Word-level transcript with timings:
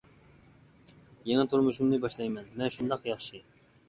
يېڭى 1.31 1.45
تۇرمۇشۇمنى 1.51 1.99
باشلايمەن، 2.05 2.47
مەن 2.63 2.73
شۇنداق 2.77 3.05
ياخشى. 3.11 3.43